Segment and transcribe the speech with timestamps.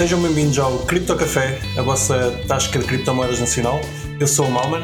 [0.00, 3.78] Sejam bem-vindos ao Cripto Café, a vossa tasca de criptomoedas nacional.
[4.18, 4.82] Eu sou o Malman,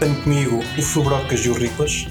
[0.00, 2.08] tenho comigo o Fubrocas e o Riclas.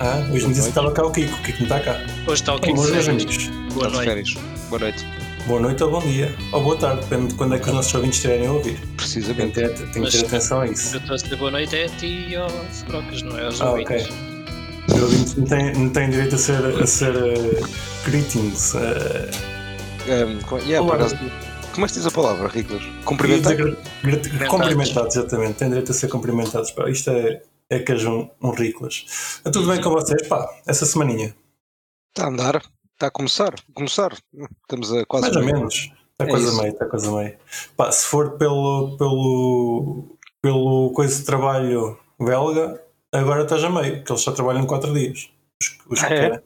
[0.00, 2.00] Ah, hoje me disse que estava cá o Kiko, o Kiko não está cá.
[2.26, 2.74] Hoje está o Kiko.
[2.74, 3.46] Boa Boa amigos.
[3.74, 4.04] Boa noite.
[4.08, 4.34] férias.
[4.68, 5.06] Boa noite.
[5.46, 7.94] Boa noite ou bom dia, ou boa tarde, depende de quando é que os nossos
[7.94, 8.72] ouvintes estiverem a ouvir.
[8.72, 9.52] Tem que Precisamente.
[9.54, 10.96] ter, tem que ter atenção a isso.
[10.96, 13.60] Eu estou a dizer boa noite é a ti e aos brocas, não é aos
[13.60, 14.06] Ah, ouvintes.
[14.06, 14.14] ok.
[14.96, 17.60] Os ouvintes não têm, não têm direito a ser, a ser eh,
[18.04, 18.74] greetings.
[18.74, 19.30] eh,
[20.06, 20.96] Um, co- yeah, Olá.
[20.96, 21.16] acaso,
[21.74, 22.82] como é que diz a palavra, Riclas?
[22.82, 23.56] e Cumprimentar?
[24.48, 25.54] Cumprimentados, exatamente.
[25.58, 26.70] Têm direito a ser cumprimentados.
[26.70, 29.04] Pá, isto é, é que és um, um Riclas.
[29.38, 30.26] Está tudo bem com vocês?
[30.28, 31.34] Pá, essa semaninha.
[32.10, 32.62] Está a andar.
[32.92, 33.54] Está a começar.
[33.74, 34.12] Começar.
[34.62, 35.26] Estamos a quase.
[35.26, 35.56] Mais ou meio.
[35.56, 35.74] menos.
[35.74, 36.56] Está É coisa isso.
[36.60, 37.36] meio, está coisa meio.
[37.76, 42.80] Pá, se for pelo, pelo, pelo coisa de trabalho belga,
[43.12, 45.28] agora estás a meio, que eles só trabalham 4 dias.
[45.60, 46.42] Os, os que Ah, é?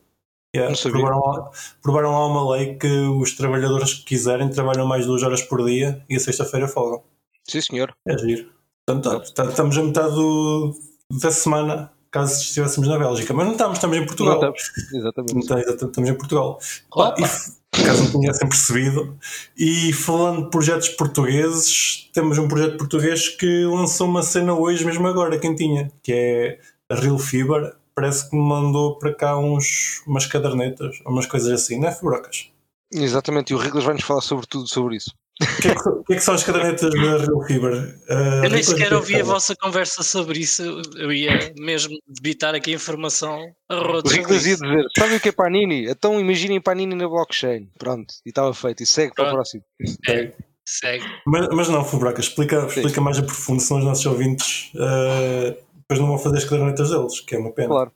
[0.57, 1.51] Yeah, provaram, lá,
[1.83, 6.03] provaram lá uma lei que os trabalhadores que quiserem trabalham mais 2 horas por dia
[6.09, 7.03] e a sexta-feira folgam.
[7.47, 7.95] Sim, senhor.
[8.07, 8.49] É giro.
[8.87, 10.75] Portanto, estamos a metade do-
[11.21, 13.35] da semana, caso estivéssemos na Bélgica.
[13.35, 14.41] Mas não estamos, estamos em Portugal.
[14.41, 14.93] Não estamos.
[14.95, 15.35] Exatamente.
[15.35, 16.59] Não está, estamos em Portugal.
[16.93, 17.15] Opa.
[17.79, 19.19] e caso não tinham percebido,
[19.57, 25.07] e falando de projetos portugueses, temos um projeto português que lançou uma cena hoje, mesmo
[25.07, 26.59] agora, quem tinha, que é
[26.91, 27.77] a Real Fiber.
[28.01, 32.49] Parece que me mandou para cá uns, umas cadernetas, umas coisas assim, não é, Fubrocas?
[32.93, 33.51] Exatamente.
[33.53, 35.11] E o Riclas vai-nos falar sobre tudo sobre isso.
[35.43, 37.97] O que, é que, o que é que são as cadernetas da Real Fiber?
[38.09, 39.27] Ah, Eu nem sequer o que é ouvi a são?
[39.27, 40.63] vossa conversa sobre isso.
[40.97, 43.37] Eu ia mesmo debitar aqui informação
[43.69, 45.91] a O rodos sobre Riclas ia dizer: Sabe o que é Panini?
[45.91, 47.69] Então imaginem Panini na blockchain.
[47.79, 48.15] Pronto.
[48.25, 48.81] E estava feito.
[48.83, 49.37] E segue para o Pronto.
[49.37, 49.63] próximo.
[50.09, 50.33] É,
[50.65, 51.05] segue.
[51.27, 55.55] Mas, mas não, Fubrocas, explica, explica mais a profundo, senão os nossos ouvintes ah,
[55.89, 57.69] depois não vão fazer as cadernetas deles, que é uma pena.
[57.69, 57.93] Claro.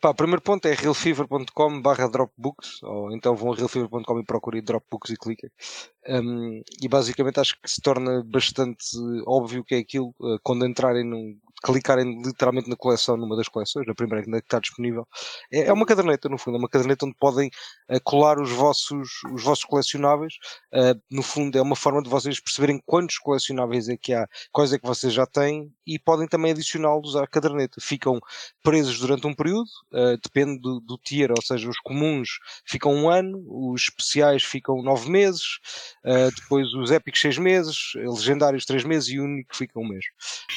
[0.00, 4.62] Pá, o primeiro ponto é realfever.com barra dropbooks, ou então vão a realfever.com e procurem
[4.62, 5.48] dropbooks e cliquem.
[6.08, 8.84] Um, e basicamente acho que se torna bastante
[9.24, 13.86] óbvio que é aquilo, uh, quando entrarem num, clicarem literalmente na coleção, numa das coleções,
[13.86, 15.06] na primeira que está disponível,
[15.52, 17.48] é, é uma caderneta no fundo, é uma caderneta onde podem
[17.90, 20.34] uh, colar os vossos, os vossos colecionáveis,
[20.76, 24.72] Uh, no fundo é uma forma de vocês perceberem quantos colecionáveis é que há, quais
[24.74, 27.80] é que vocês já têm e podem também adicioná-los à caderneta.
[27.80, 28.20] Ficam
[28.62, 32.28] presos durante um período, uh, depende do, do tier, ou seja, os comuns
[32.66, 35.58] ficam um ano, os especiais ficam nove meses,
[36.04, 40.04] uh, depois os épicos seis meses, legendários três meses e o único fica um mês.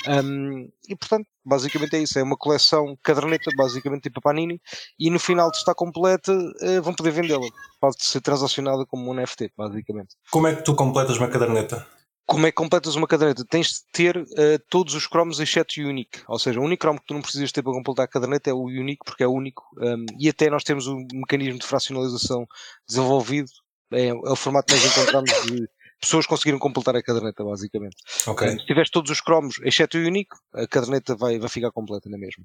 [0.06, 4.60] Um, e portanto, basicamente é isso, é uma coleção caderneta, basicamente tipo a Panini,
[5.00, 7.48] e no final de estar completa uh, vão poder vendê-la.
[7.80, 10.16] Pode ser transacionada como um NFT, basicamente.
[10.32, 11.86] Como é que tu completas uma caderneta?
[12.26, 13.44] Como é que completas uma caderneta?
[13.44, 16.22] Tens de ter eh, todos os cromos exceto o Unique.
[16.28, 18.54] Ou seja, o único cromo que tu não precisas ter para completar a caderneta é
[18.54, 19.64] o Unique, porque é único.
[19.82, 22.46] um, e até nós temos um mecanismo de fracionalização
[22.88, 23.50] desenvolvido.
[23.92, 25.68] É, é o formato que nós encontramos de
[26.00, 27.98] pessoas conseguiram completar a caderneta, basicamente.
[28.28, 28.50] Ok.
[28.52, 32.18] Se tiveres todos os cromos, exceto o Unique, a caderneta vai, vai ficar completa na
[32.18, 32.44] mesma.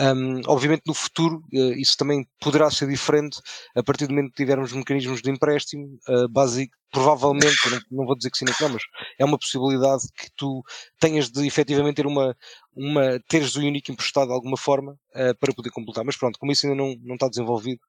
[0.00, 3.40] Um, obviamente, no futuro, eh, isso também poderá ser diferente
[3.76, 6.74] a partir do momento que tivermos mecanismos de empréstimo uh, básico.
[6.90, 8.82] Provavelmente, não, não vou dizer que sim não, mas
[9.18, 10.62] é uma possibilidade que tu
[11.00, 12.36] tenhas de efetivamente ter uma,
[12.72, 16.04] uma teres o Unique emprestado de alguma forma uh, para poder completar.
[16.04, 17.80] Mas pronto, como isso ainda não, não está desenvolvido,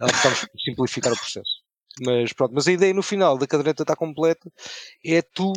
[0.00, 1.59] uh, optamos por simplificar o processo.
[2.00, 4.50] Mas pronto, mas a ideia no final da caderneta está completa
[5.04, 5.52] é tu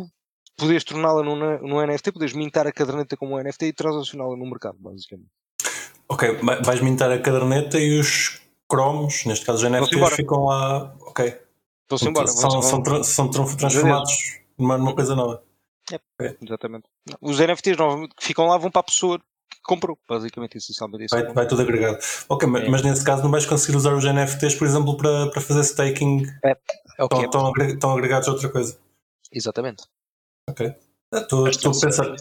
[0.56, 4.44] poderes torná-la num, num NFT, poderes mintar a caderneta como um NFT e transacioná-la no
[4.46, 5.28] mercado, basicamente.
[6.08, 10.94] Ok, vai- vais mintar a caderneta e os cromos, neste caso os NFTs, ficam lá.
[11.00, 11.40] Ok.
[11.88, 12.26] Vão-se embora.
[12.28, 14.12] são, são, tra- são tra- transformados
[14.58, 15.42] numa, numa coisa nova.
[16.42, 16.84] Exatamente.
[17.20, 19.20] Os NFTs novamente que ficam lá vão para a pessoa
[19.64, 21.14] comprou, basicamente, essencialmente isso.
[21.16, 21.98] Vai, vai tudo agregado.
[22.28, 22.68] Ok, mas, É.
[22.68, 26.26] mas nesse caso não vais conseguir usar os NFTs, por exemplo, para, para fazer staking.
[26.44, 27.24] É o que Estão, é.
[27.24, 28.78] estão, estão agregados a outra coisa.
[29.32, 29.84] Exatamente.
[30.48, 30.72] Ok.
[31.12, 32.14] Ah, Estou Mas estou a pensar.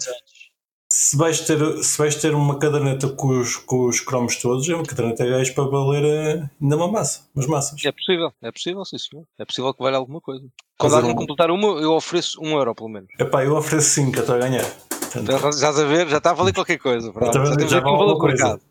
[0.91, 4.75] Se vais, ter, se vais ter uma caderneta com os, com os cromos todos, é
[4.75, 7.83] uma caderneta gás para valer eh, ainda uma massa, umas massas.
[7.83, 9.25] É possível, é possível, sim senhor.
[9.39, 10.45] É possível que valha alguma coisa.
[10.77, 13.09] Quando alguém um- completar uma, eu ofereço um euro pelo menos.
[13.19, 14.65] Epá, eu ofereço 5 até a ganhar.
[15.13, 16.07] Portanto, Já estás a ver?
[16.09, 17.11] Já está a valer qualquer coisa.
[17.11, 17.27] Pronto.
[17.27, 18.43] Está a Já valer- temos aqui um valor de coisa.
[18.43, 18.61] mercado.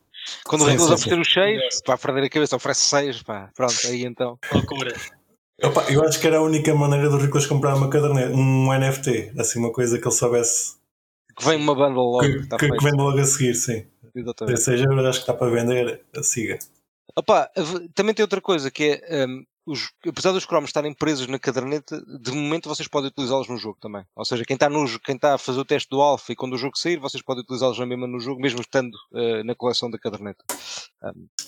[0.46, 3.50] Quando o Sim, Ricolas sim, oferecer os 6, vai perder a cabeça, oferece 6, pá.
[3.56, 4.38] Pronto, aí então.
[4.52, 4.92] Loucura.
[5.60, 9.32] Epá, eu acho que era a única maneira do Ricolas comprar uma caderneta, um NFT,
[9.38, 10.76] assim uma coisa que ele soubesse
[11.36, 12.20] Que vem uma banda logo.
[12.20, 13.84] que, está que, que vende logo a seguir, sim.
[14.14, 14.54] Exatamente.
[14.56, 16.58] 16 euros acho que está para vender, siga.
[17.16, 17.50] Opa,
[17.94, 22.03] também tem outra coisa que é, hum, os, apesar dos cromos estarem presos na caderneta,
[22.20, 24.05] de momento vocês podem utilizá-los no jogo também.
[24.17, 26.55] Ou seja, quem está, no, quem está a fazer o teste do alfa e quando
[26.55, 29.91] o jogo sair, vocês podem utilizá-los na mesma no jogo, mesmo estando eh, na coleção
[29.91, 30.44] da caderneta.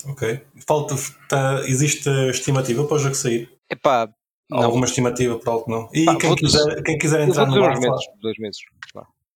[0.07, 0.41] Ok.
[0.67, 0.95] Falta,
[1.29, 3.51] tá, existe estimativa para o jogo sair?
[3.69, 4.09] Epá,
[4.49, 4.63] Não.
[4.63, 5.89] Alguma estimativa por alto não.
[5.93, 8.59] E Pá, quem, quiser, quem quiser entrar no alfa, meses, dois meses.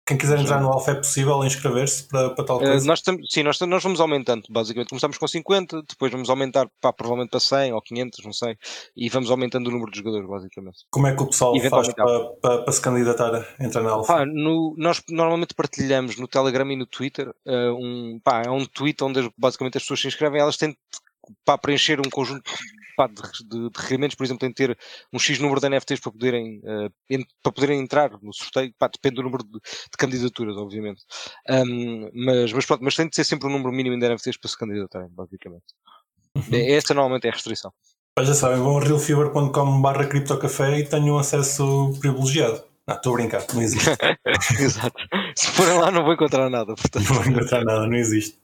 [0.09, 2.87] Quem quiser entrar no alfa é possível inscrever-se para, para tal Eh, coisa.
[2.87, 4.89] nós estamos, sim, nós, nós vamos aumentando, basicamente.
[4.89, 8.57] Começamos com 50, depois vamos aumentar pá, provavelmente para 100 ou 500, não sei,
[8.97, 10.79] e vamos aumentando o número de jogadores, basicamente.
[10.89, 14.11] Como é que o pessoal faz para, para, para se candidatar a entrar na alfa?
[14.13, 18.65] Pá, no- nós normalmente partilhamos no Telegram e no Twitter eh, um, pá, é um
[18.65, 20.75] tweet onde as- basicamente as pessoas se inscrevem, elas têm
[21.45, 22.49] para preencher um conjunto
[22.99, 23.13] pá, de,
[23.47, 24.77] de- de requerimentos, por exemplo, têm de ter
[25.13, 28.89] um X número de NFTs para poderem, eh, en- para poderem entrar no sorteio, pá,
[28.89, 31.01] depende do número de, de candidaturas, obviamente.
[31.47, 34.49] Ahm, mas, mas pronto, mas tem de ser sempre um número mínimo de NFTs para
[34.49, 35.63] se candidatarem, basicamente.
[36.51, 37.71] É- Essa normalmente é a restrição.
[38.17, 42.61] Mas já sabem, vão a realfever.com barra criptocafé e tenham acesso privilegiado.
[42.85, 43.87] Não, estou a brincar, não existe.
[44.59, 44.97] Exato.
[45.37, 47.05] Se forem lá não vou encontrar nada, portanto.
[47.07, 48.37] Não vou encontrar nada, não existe.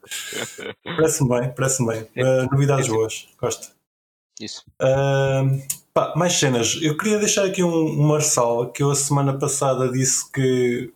[0.84, 2.02] Parece-me bem, parece-me bem.
[2.24, 3.75] Uh, novidades boas, gosto.
[4.40, 4.64] Isso.
[4.82, 5.62] Uh,
[5.94, 6.78] pá, mais cenas.
[6.82, 10.92] Eu queria deixar aqui um, uma ressalva que eu a semana passada disse que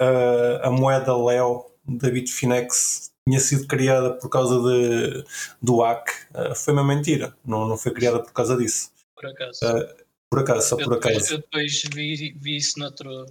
[0.00, 5.24] uh, a moeda Leo da Bitfinex tinha sido criada por causa de,
[5.60, 6.08] do hack.
[6.34, 7.36] Uh, foi uma mentira.
[7.44, 8.90] Não, não foi criada por causa disso.
[9.14, 9.58] Por acaso.
[9.64, 11.34] Uh, por acaso, só eu, por depois, acaso.
[11.34, 13.26] eu depois vi, vi isso noutro.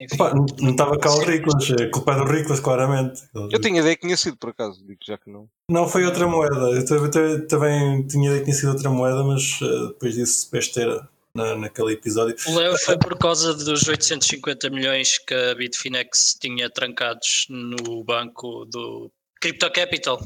[0.00, 3.22] Enfim, Pá, não estava cá o Riclas, a culpa é do Riclas, claramente.
[3.34, 5.48] Eu tinha ideia que tinha sido, por acaso, digo já que não.
[5.68, 6.70] Não, foi outra moeda.
[6.70, 11.56] Eu também, tinha ideia que tinha sido outra moeda, mas uh, depois disse besteira na,
[11.56, 12.36] naquele episódio.
[12.46, 18.64] O Leo foi por causa dos 850 milhões que a Bitfinex tinha trancados no banco
[18.66, 19.10] do
[19.40, 20.20] Crypto Capital.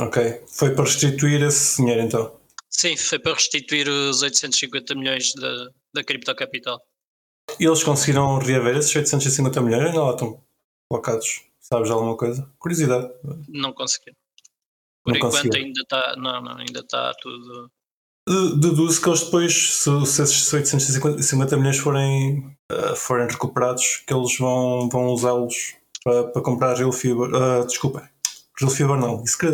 [0.00, 0.40] Ok.
[0.46, 2.40] Foi para restituir esse dinheiro então.
[2.68, 6.80] Sim, foi para restituir os 850 milhões da, da Crypto Capital.
[7.60, 9.84] E eles conseguiram reaver esses 850 milhões?
[9.86, 10.40] Ainda lá estão
[10.88, 11.42] colocados.
[11.60, 12.50] Sabes de alguma coisa?
[12.58, 13.10] Curiosidade.
[13.48, 14.16] Não conseguiram.
[15.04, 15.66] Por Não enquanto conseguiram.
[15.66, 16.14] ainda está.
[16.16, 17.70] Não, não, ainda está tudo.
[18.28, 24.12] De- Deduzo que eles depois, se, se esses 850 milhões forem, uh, forem recuperados, que
[24.14, 25.74] eles vão, vão usá-los
[26.04, 27.28] para, para comprar Real Fiber.
[27.34, 28.08] Uh, desculpa,
[28.58, 29.22] Real Fiber não.
[29.24, 29.46] Isso que,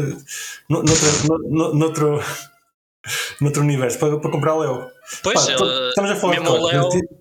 [0.69, 2.19] no, noutra, no, no, noutro,
[3.41, 4.91] noutro universo, para, para comprar Leo.
[5.23, 6.67] Pois, Pá, ele- estamos a falar de mesmo quanto?
[6.94, 7.16] Leo.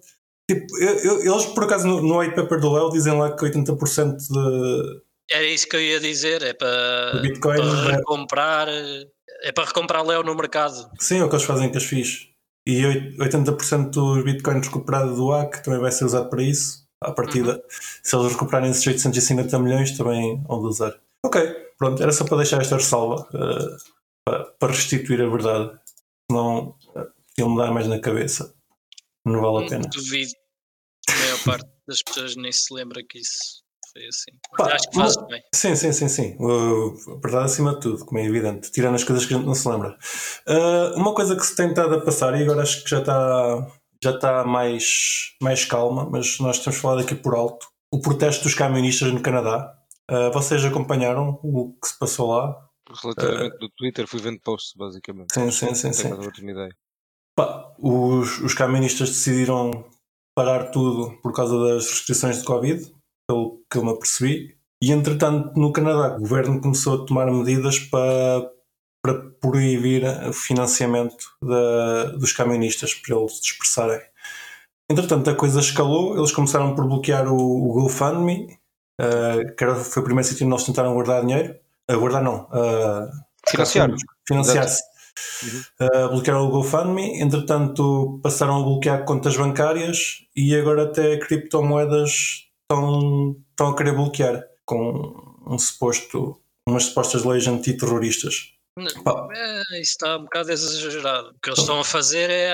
[0.49, 3.43] Tipo, eu- eu- eles, por acaso, no, no white paper do Leo dizem lá que
[3.43, 5.01] 80% de,
[5.31, 7.55] Era isso que eu ia dizer, é para, Bitcoin.
[7.57, 10.87] para é- recomprar, é para recomprar Leo no mercado.
[10.99, 12.27] sim, é o que eles fazem com as FIIs.
[12.67, 16.83] E oit- 80% dos bitcoins recuperados do hack também vai ser usado para isso.
[17.03, 17.61] À partida,
[18.01, 20.95] se eles recuperarem esses 850 milhões, também vão de usar.
[21.23, 21.41] Ok,
[21.77, 23.77] pronto, era só para deixar esta ressalva eh,
[24.25, 25.71] para, para restituir a verdade.
[26.31, 27.05] Senão, uh,
[27.37, 28.54] iam-me dar mais na cabeça.
[29.25, 29.89] Não vale a pena.
[29.89, 30.31] Duvido.
[31.09, 34.31] A maior parte das pessoas nem se lembra que isso foi assim.
[34.57, 35.41] Pá, Acho que faz bem.
[35.53, 36.37] Sim, sim, sim, sim.
[36.39, 38.71] Uh, a verdade acima de tudo, como é evidente.
[38.71, 39.97] Tirando as coisas que a gente não se lembra.
[40.47, 43.67] Uh, uma coisa que se tem estado a passar, e agora acho que já está
[44.03, 47.67] já está mais, mais calma, mas nós temos falado aqui por alto.
[47.91, 49.73] O protesto dos camionistas no Canadá.
[50.11, 52.55] Uh, vocês acompanharam o que se passou lá?
[53.01, 55.33] Relativamente do Twitter, fui vendo posts, basicamente.
[55.33, 56.11] Sim, sim, sim, sim.
[56.13, 56.75] outra ideia.
[57.77, 59.85] Os, os camionistas decidiram
[60.35, 62.91] parar tudo por causa das restrições de Covid,
[63.27, 64.55] pelo que eu me apercebi.
[64.81, 68.49] E entretanto, no Canadá, o governo começou a tomar medidas para,
[69.03, 74.01] para proibir o financiamento da, dos camionistas para eles se dispersarem.
[74.89, 78.57] Entretanto, a coisa escalou, eles começaram por bloquear o, o GoFundMe,
[78.99, 81.55] eh, que era, foi o primeiro sítio onde eles tentaram guardar dinheiro.
[81.89, 83.09] Uh, guardar não, uh,
[83.47, 83.91] Financiar.
[84.27, 84.81] financiar-se.
[85.43, 85.87] Uhum.
[85.87, 93.35] Uh, bloquearam o GoFundMe, entretanto passaram a bloquear contas bancárias e agora até criptomoedas estão,
[93.51, 98.55] estão a querer bloquear com um suposto, umas supostas leis antiterroristas.
[98.77, 101.29] É, isso está um bocado exagerado.
[101.29, 102.51] O que eles estão a fazer é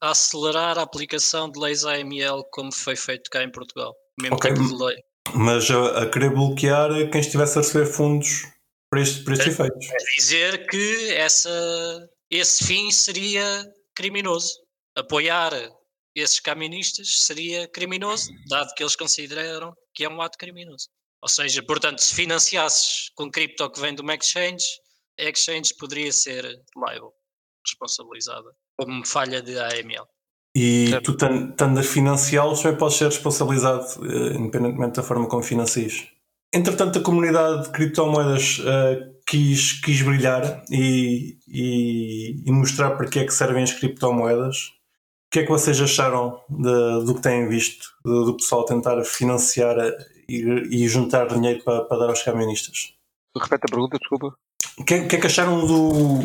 [0.00, 3.94] a acelerar a aplicação de leis AML como foi feito cá em Portugal.
[4.18, 4.52] O mesmo Ok.
[4.52, 4.96] tipo de lei.
[5.34, 8.46] Mas a, a querer bloquear quem estivesse a receber fundos
[8.92, 9.86] para, este, para estes efeitos.
[9.90, 13.64] É dizer que essa, esse fim seria
[13.96, 14.52] criminoso.
[14.94, 15.52] Apoiar
[16.14, 20.88] esses camionistas seria criminoso, dado que eles consideram que é um ato criminoso.
[21.22, 24.64] Ou seja, portanto, se financiasses com cripto que vem de uma exchange,
[25.18, 26.44] a exchange poderia ser
[26.76, 27.10] liable,
[27.66, 30.04] responsabilizada, como falha de AML.
[30.54, 31.12] E Certo.
[31.12, 36.06] tu, tan- estando a financiá-los, também podes ser responsabilizado, eh, independentemente da forma como financias.
[36.54, 43.18] Entretanto, a comunidade de criptomoedas eh, quis, quis brilhar e, e, e mostrar para que
[43.20, 44.66] é que servem as criptomoedas.
[45.28, 49.02] O que é que vocês acharam de- do que têm visto, do, do pessoal tentar
[49.02, 49.76] financiar
[50.28, 52.92] e, e juntar dinheiro para, para dar aos camionistas?
[53.34, 54.34] Repete a pergunta, desculpa.
[54.78, 56.20] O que, é, que é que acharam do,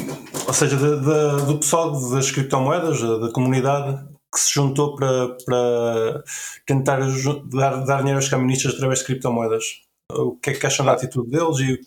[0.45, 5.37] ou seja, da- da- do pessoal das criptomoedas, da, da comunidade, que se juntou para,
[5.45, 6.23] para
[6.65, 6.99] tentar
[7.45, 9.63] dar, dar dinheiro aos caministas através de criptomoedas.
[10.11, 11.81] O que é que acham da atitude deles e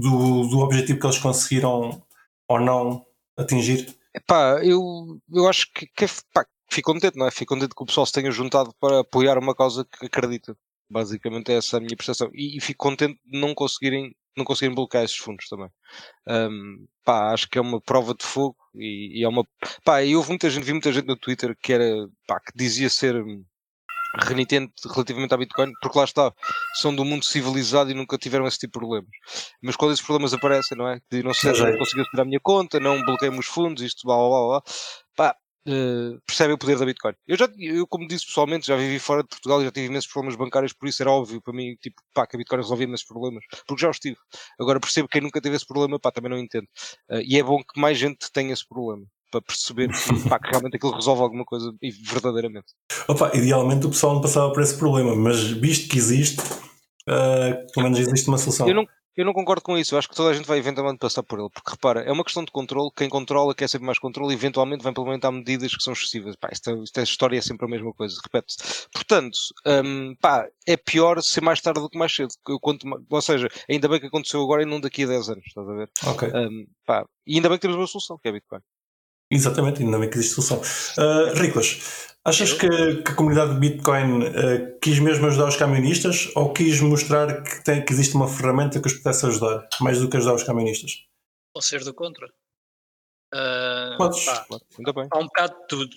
[0.00, 2.02] do, do objetivo que eles conseguiram
[2.48, 3.94] ou não atingir?
[4.14, 7.30] Epá, eu, eu acho que, que pá, fico contente, não é?
[7.30, 10.56] Fico contente que o pessoal se tenha juntado para apoiar uma causa que acredita.
[10.90, 12.30] Basicamente é essa a minha percepção.
[12.34, 15.70] E, e fico contente de não conseguirem, não conseguirem bloquear esses fundos também.
[16.26, 19.46] Um, pá, acho que é uma prova de fogo e, e é uma.
[19.84, 22.90] Pá, e houve muita gente, vi muita gente no Twitter que era, pá, que dizia
[22.90, 23.22] ser
[24.18, 26.32] renitente relativamente à Bitcoin, porque lá está,
[26.74, 29.10] são do mundo civilizado e nunca tiveram esse tipo de problemas.
[29.62, 31.00] Mas quando esses problemas aparecem, não é?
[31.10, 34.16] De não sei, não conseguiu tirar a minha conta, não bloqueei os fundos, isto, blá
[34.16, 34.62] blá blá, blá
[35.16, 35.36] pá,
[35.68, 37.12] Uh, percebe o poder da Bitcoin.
[37.28, 40.10] Eu já, eu como disse pessoalmente, já vivi fora de Portugal e já tive imensos
[40.10, 43.06] problemas bancários, por isso era óbvio para mim, tipo, pá, que a Bitcoin resolvia imensos
[43.06, 44.16] problemas, porque já os tive.
[44.58, 46.66] Agora percebo que quem nunca teve esse problema, pá, também não entendo.
[47.10, 50.50] Uh, e é bom que mais gente tenha esse problema para perceber que, pá, que
[50.50, 52.66] realmente aquilo resolve alguma coisa e verdadeiramente.
[53.08, 57.84] Opa, idealmente o pessoal não passava por esse problema, mas visto que existe, uh, pelo
[57.84, 58.68] menos existe uma solução.
[58.68, 59.94] Eu não, eu não concordo com isso.
[59.94, 61.50] Eu acho que toda a gente vai eventualmente passar por ele.
[61.50, 62.90] Porque repara, é uma questão de controle.
[62.96, 66.36] Quem controla quer sempre mais controle e eventualmente vai implementar medidas que são excessivas.
[66.36, 68.18] Pá, esta, esta história é sempre a mesma coisa.
[68.22, 68.88] Repete-se.
[68.92, 72.30] Portanto, um, pá, é pior ser mais tarde do que mais cedo.
[72.48, 75.44] Eu conto, ou seja, ainda bem que aconteceu agora e não daqui a 10 anos.
[75.46, 75.90] Estás a ver?
[76.06, 76.28] Ok.
[76.28, 78.60] Um, pá, e ainda bem que temos uma solução, que é Bitcoin.
[79.30, 80.60] Exatamente, ainda bem que existe solução.
[80.98, 86.30] Uh, Riclas, achas que, que, a comunidade de Bitcoin uh, quis mesmo ajudar os camionistas
[86.34, 90.10] ou quis mostrar que, tem, que existe uma ferramenta que os pudesse ajudar, mais do
[90.10, 91.04] que ajudar os camionistas?
[91.54, 92.26] Ou ser do contra?
[93.32, 94.24] Uh, Podes.
[94.24, 94.46] Pá,
[95.12, 95.96] há um bocado de tudo.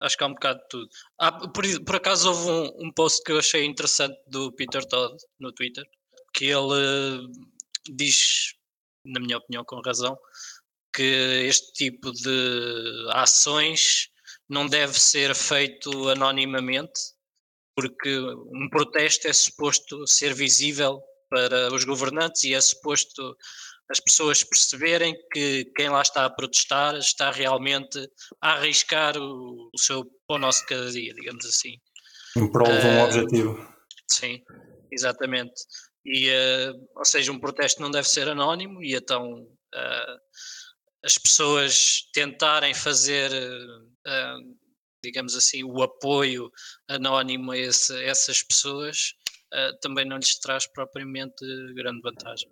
[0.00, 0.88] Acho que há um bocado de tudo.
[1.18, 5.14] Há, por, por, acaso houve um, um, post que eu achei interessante do Peter Todd
[5.38, 5.84] no Twitter,
[6.34, 7.28] que ele
[7.94, 8.54] diz,
[9.04, 10.18] na minha opinião, com razão,
[10.96, 11.02] que
[11.46, 14.08] este tipo de ações
[14.48, 16.98] não deve ser feito anonimamente,
[17.76, 23.36] porque um protesto é suposto ser visível para os governantes e é suposto
[23.90, 27.98] as pessoas perceberem que quem lá está a protestar está realmente
[28.40, 31.76] a arriscar o, o seu pão nosso de cada dia, digamos assim.
[32.36, 33.74] Em prol de um uh, objetivo.
[34.10, 34.42] Sim,
[34.90, 35.54] exatamente.
[36.04, 40.18] E, uh, ou seja, um protesto não deve ser anónimo e então uh,
[41.06, 44.56] as pessoas tentarem fazer, uh,
[45.04, 46.50] digamos assim, o apoio
[46.88, 49.14] anónimo a, esse, essas pessoas
[49.54, 51.44] uh, também não lhes traz propriamente
[51.74, 52.50] grande vantagem.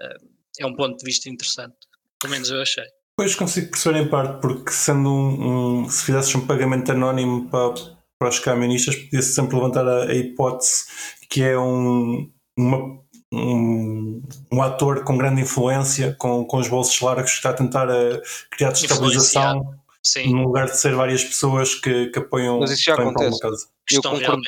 [0.00, 1.76] Uh, é um ponto de vista interessante,
[2.18, 2.86] pelo menos eu achei.
[3.14, 7.74] Pois consigo perceber em parte, porque sendo um, um se fizesses um pagamento anónimo para,
[8.18, 10.86] para os camionistas, podia-se sempre levantar a, a, hipótese
[11.28, 17.30] que é um, uma um, um, ator com grande influência, com, com os bolsos largos,
[17.30, 19.74] que está a tentar a eh, criar destabilização
[20.26, 22.60] no lugar de ser várias pessoas que, que apoiam.
[22.60, 23.38] Mas isso já acontece.
[23.90, 24.42] Eu concordo,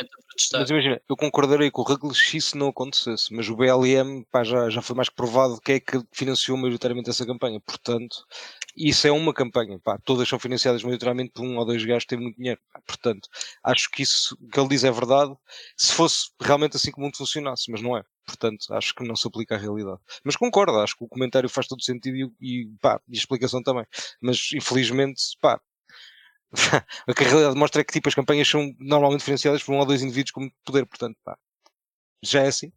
[0.52, 4.42] mas imagina, eu concordarei com o Ruggles se isso não acontecesse, mas o BLM pá,
[4.42, 7.60] já, já foi mais que provado que é que financiou maioritariamente essa campanha.
[7.60, 8.25] Portanto,
[8.76, 9.78] isso é uma campanha.
[9.78, 12.60] Pá, todas são financiadas maioritariamente por um ou dois gajos que têm muito dinheiro.
[12.72, 13.28] Pá, portanto,
[13.64, 15.34] acho que isso que ele diz é verdade
[15.76, 18.02] se fosse realmente assim que o mundo funcionasse, mas não é.
[18.26, 19.98] Portanto, acho que não se aplica à realidade.
[20.24, 23.62] Mas concordo, acho que o comentário faz todo sentido e, e, pá, e a explicação
[23.62, 23.86] também.
[24.20, 25.60] Mas infelizmente, pá,
[27.06, 29.78] a que a realidade mostra é que tipo, as campanhas são normalmente financiadas por um
[29.78, 31.36] ou dois indivíduos com poder, portanto, pá,
[32.22, 32.72] já é assim.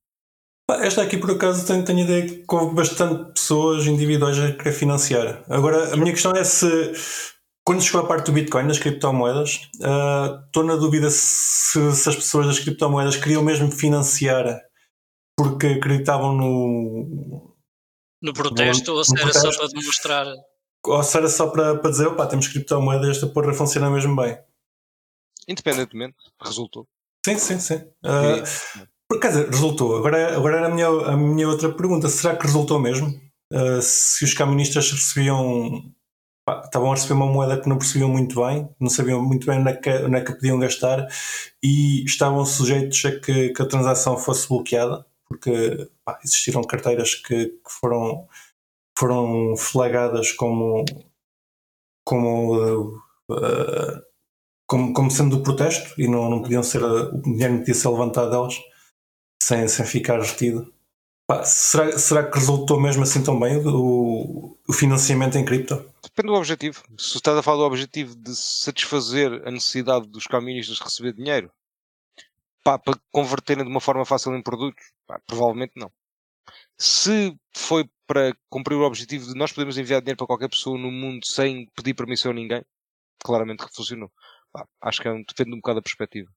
[0.70, 5.44] Esta aqui, por acaso, tenho, tenho ideia que houve bastante pessoas individuais a querer financiar.
[5.50, 6.66] Agora, a minha questão é se,
[7.66, 12.16] quando chegou a parte do Bitcoin, das criptomoedas, uh, estou na dúvida se, se, as
[12.16, 14.62] pessoas das criptomoedas queriam mesmo financiar
[15.38, 17.56] porque acreditavam no.
[18.22, 20.28] No protesto, no, ou se era protesto, só para demonstrar.
[20.86, 24.38] Ou se era só para, para dizer, opá, temos criptomoedas, esta porra funciona mesmo bem.
[25.48, 26.88] Independentemente, resultou.
[27.26, 27.76] Sim, sim, sim.
[28.04, 28.88] Uh,
[29.20, 29.98] por dizer, resultou.
[29.98, 33.08] Agora, agora era a minha, a minha outra pergunta: será que resultou mesmo?
[33.52, 35.92] Uh, se os camionistas recebiam.
[36.46, 39.60] Pá, estavam a receber uma moeda que não percebiam muito bem, não sabiam muito bem
[39.60, 41.08] onde é que, onde é que podiam gastar
[41.64, 47.46] e estavam sujeitos a que, que a transação fosse bloqueada, porque pá, existiram carteiras que,
[47.48, 48.28] que, foram,
[48.98, 50.84] foram flagadas como,
[52.06, 52.98] como
[53.32, 54.04] uh,
[54.68, 57.90] como, como sendo do protesto e não, não podiam ser, o dinheiro não podia ser
[57.90, 58.60] levantado delas
[59.44, 60.74] sem, sem ficar retido.
[61.28, 65.76] Pá, será, será que resultou mesmo assim tão bem o, o financiamento em cripto?
[66.04, 66.84] Depende do objetivo.
[66.98, 71.52] Se estás a falar do objetivo de satisfazer a necessidade dos caministas de receber dinheiro
[72.64, 75.92] pá, para converterem de uma forma fácil em produtos, pá, provavelmente não.
[76.78, 80.92] Se foi para cumprir o objetivo de nós podermos enviar dinheiro para qualquer pessoa no
[80.92, 82.64] mundo sem pedir permissão a ninguém,
[83.24, 84.12] claramente que funcionou.
[84.52, 86.30] pá, acho que é um, depende um bocado da perspectiva.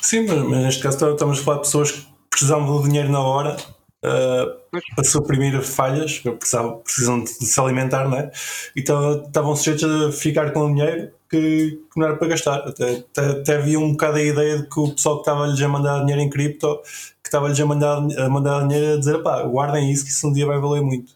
[0.00, 3.56] Sim, mas, mas neste caso estamos a falar de pessoas precisavam do dinheiro na hora
[4.04, 8.30] uh, para suprimir falhas, precisavam, precisam de, de, se alimentar, não é?
[8.76, 12.58] Então estavam sujeitos a ficar com dinheiro que, que não era para gastar.
[12.58, 15.68] Até, até, até, havia um bocado a ideia de que o pessoal que estava-lhes a
[15.68, 16.82] mandar dinheiro em cripto,
[17.22, 20.32] que estava-lhes a mandar, a mandar dinheiro a dizer, pá, guardem isso que isso um
[20.32, 21.14] dia vai valer muito.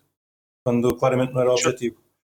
[0.64, 1.96] Quando claramente não era o objetivo.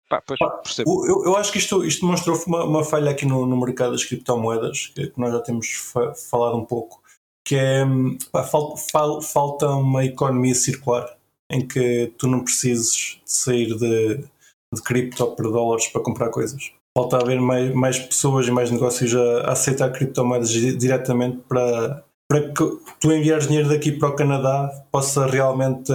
[0.08, 0.38] Pá, pois,
[0.78, 4.04] eu, eu, acho que isto, isto demonstrou uma, uma falha aqui no, no mercado das
[4.04, 7.01] criptomoedas, que, que nós já temos fa falado um pouco,
[7.44, 7.84] que é
[8.30, 11.16] pá, fal, fal, falta uma economia circular
[11.50, 14.24] em que tu não precises de sair de,
[14.72, 16.72] de cripto para dólares para comprar coisas.
[16.96, 22.48] Falta haver mais, mais pessoas e mais negócios a, a aceitar criptomoedas diretamente para, para
[22.48, 25.92] que tu enviares dinheiro daqui para o Canadá possa realmente,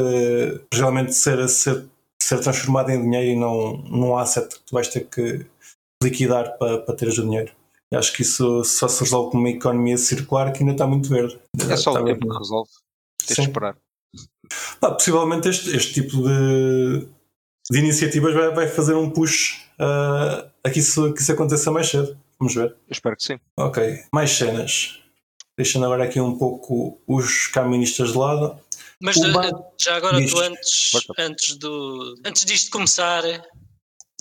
[0.74, 1.88] realmente ser, ser
[2.28, 5.46] ser transformado em dinheiro e não num asset que tu vais ter que
[6.04, 7.52] liquidar para, para teres o dinheiro.
[7.92, 11.10] Eu acho que isso só se resolve com uma economia circular que ainda está muito
[11.10, 11.40] verde.
[11.70, 12.70] É só o tempo que resolve.
[13.26, 13.78] Tens de esperar.
[14.80, 17.08] Pá, possivelmente este, este tipo de,
[17.70, 21.88] de iniciativas vai, vai fazer um push uh, a que isso, que isso aconteça mais
[21.88, 22.18] cedo.
[22.40, 22.70] Vamos ver.
[22.70, 23.40] Eu espero que sim.
[23.58, 25.00] Ok, mais cenas.
[25.58, 28.60] Deixando agora aqui um pouco os caministas de lado.
[29.02, 29.32] Mas eh,
[29.80, 33.24] já agora tu antes, antes, do, antes disto começar,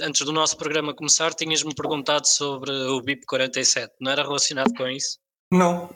[0.00, 4.86] antes do nosso programa começar, tinhas-me perguntado sobre o BIP 47, não era relacionado com
[4.88, 5.18] isso?
[5.52, 5.90] Não.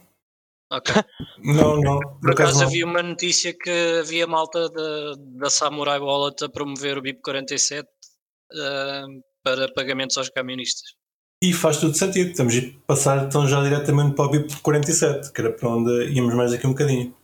[0.72, 0.94] Ok.
[1.42, 1.98] não, não.
[2.20, 7.02] Por acaso havia uma notícia que havia malta da, da Samurai Wallet a promover o
[7.02, 10.94] BIP 47 uh, para pagamentos aos camionistas.
[11.42, 15.40] E faz todo sentido, estamos a passar então já diretamente para o BIP 47, que
[15.40, 17.14] era para onde íamos mais aqui um bocadinho.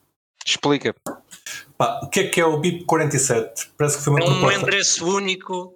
[0.44, 0.94] Explica.
[1.76, 3.72] Pá, o que é que é o BIP 47?
[3.76, 5.75] Parece que foi uma É um endereço único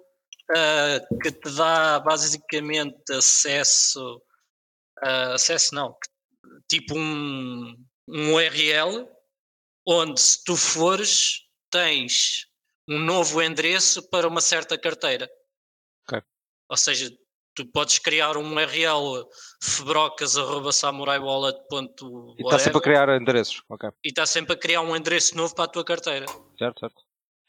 [0.51, 4.21] uh, que te dá basicamente acesso.
[5.03, 5.97] Uh, acesso não,
[6.69, 7.75] tipo um,
[8.07, 9.07] um URL
[9.87, 11.39] onde se tu fores
[11.71, 12.45] tens
[12.87, 15.27] um novo endereço para uma certa carteira.
[16.07, 16.21] Okay.
[16.69, 17.09] Ou seja,
[17.55, 19.27] tu podes criar um URL
[19.63, 23.89] febrocas.samuraiwallet.com E está sempre a criar endereços, ok.
[24.03, 26.27] E está sempre a criar um endereço novo para a tua carteira.
[26.57, 27.03] Certo, certo.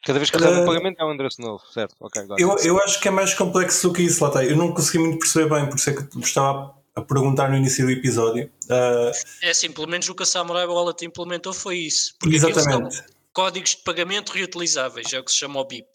[0.04, 1.94] Cada vez que recebe uh, um pagamento é um endereço novo, certo?
[2.00, 4.44] Ok, eu, eu acho que é mais complexo do que isso, lá está.
[4.44, 7.86] Eu não consegui muito perceber bem, por isso é que estava a perguntar no início
[7.86, 8.50] do episódio.
[8.64, 9.12] Uh,
[9.42, 12.14] é assim, pelo menos o que a Samurai Wallet implementou foi isso.
[12.18, 13.02] Porque exatamente.
[13.32, 15.86] códigos de pagamento reutilizáveis, é o que se chama o BIP.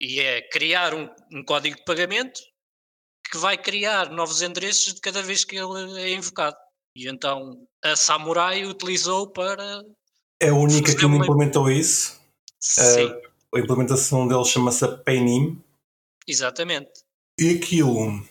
[0.00, 2.40] E é criar um, um código de pagamento
[3.30, 6.56] que vai criar novos endereços de cada vez que ele é invocado.
[6.96, 7.52] E então
[7.84, 9.82] a Samurai utilizou para.
[10.42, 12.19] É a única que implementou isso.
[12.60, 13.06] Sim.
[13.06, 13.20] Uh,
[13.56, 15.60] a implementação dele chama-se Paynim.
[16.26, 16.90] Exatamente.
[17.38, 18.22] E aquilo.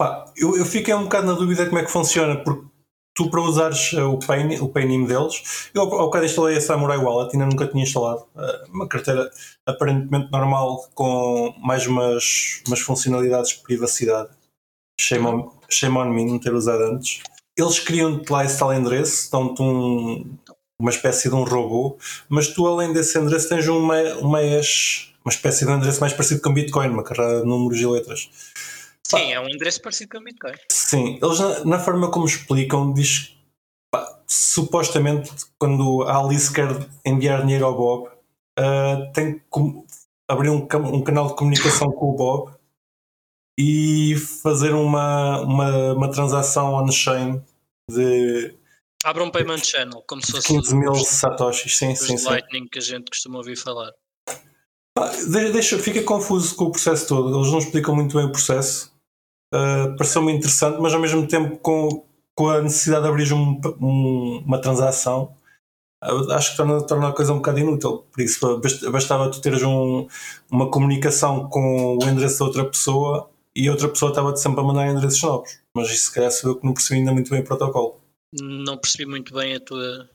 [0.00, 2.64] Pá, eu, eu fiquei um bocado na dúvida como é que funciona, porque
[3.18, 7.34] tu para usares o, Payn, o Paynim deles, eu ao bocado instalei a Samurai Wallet,
[7.34, 8.24] ainda nunca tinha instalado.
[8.36, 9.28] Uh, uma carteira
[9.66, 14.30] aparentemente normal com mais umas, umas funcionalidades de privacidade.
[15.00, 17.20] Shame on, shame on me não ter usado antes.
[17.56, 20.38] Eles criam-te lá esse tal endereço, dão-te um,
[20.80, 25.32] uma espécie de um robô, mas tu além desse endereço tens uma, uma hash, uma
[25.32, 28.30] espécie de endereço mais parecido com Bitcoin, uma carreira de números e letras.
[29.02, 30.54] Sim, é um endereço parecido com Bitcoin.
[30.70, 33.36] Sim, eles na, na forma como explicam, diz
[33.90, 36.68] pá, supostamente quando a Alice quer
[37.04, 38.08] enviar dinheiro ao Bob,
[38.58, 39.42] uh, tem que
[40.28, 42.52] abrir um, um, canal de comunicação com o Bob
[43.58, 47.42] e fazer uma, uma, uma transação on-chain
[47.90, 48.54] de.
[49.04, 52.26] Abre um payment channel, como se fosse 15 mil satoshis, sim, sim, sim.
[52.26, 53.92] Lightning que a gente costuma ouvir falar.
[55.52, 57.36] deixa, fica confuso com o processo todo.
[57.36, 58.92] Eles não explicam muito bem o processo.
[59.54, 64.42] Uh, Pareceu-me interessante, mas ao mesmo tempo com, com a necessidade de abrir um, um,
[64.44, 65.32] uma transação,
[66.04, 68.04] uh, acho que torna, torna a coisa um bocado inútil.
[68.12, 70.08] Por isso, bastava tu teres um,
[70.50, 74.64] uma comunicação com o endereço da outra pessoa e a outra pessoa estava sempre a
[74.64, 75.60] mandar endereços novos.
[75.72, 78.07] Mas isso, se calhar, sou eu que não percebi ainda muito bem o protocolo.
[78.32, 80.08] Não percebi muito bem a tua.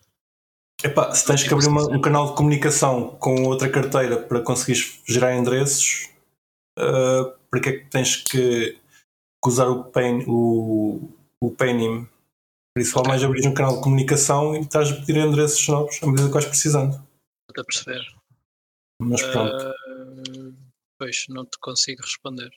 [0.84, 5.02] Epá, se tens que abrir uma, um canal de comunicação com outra carteira para conseguires
[5.06, 6.10] gerar endereços,
[6.78, 8.78] uh, para que é que tens que
[9.46, 11.10] usar o, pain, o,
[11.42, 12.08] o Paynim.
[12.76, 13.10] Por isso, okay.
[13.10, 16.34] mais abrir um canal de comunicação e estás a pedir endereços novos à medida que
[16.34, 16.94] vais precisando.
[17.50, 18.02] Estou a perceber.
[19.00, 19.56] Mas pronto.
[19.56, 20.56] Uh,
[20.98, 22.50] pois, não te consigo responder.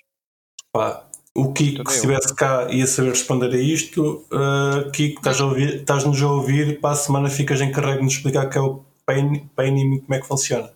[0.72, 4.24] Pá, o Kiko, se estivesse cá, ia saber responder a isto.
[4.32, 5.84] Uh, Kiko, estás-nos a, ouvir,
[6.22, 10.00] a ouvir, para a semana ficas encarregue de nos explicar que é o Paynim e
[10.00, 10.72] como é que funciona.